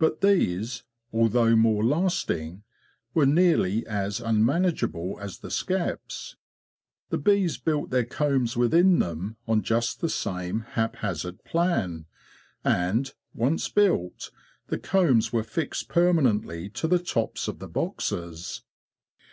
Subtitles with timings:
[0.00, 0.82] But these,
[1.12, 2.64] although more lasting,
[3.14, 6.34] were nearly as unmanageable as the skeps.
[7.10, 12.06] The bees built their combs within them on just the same haphazard plan;
[12.64, 14.32] and, once built,
[14.70, 18.62] the combs were fixed permanently to the tops of the boxes.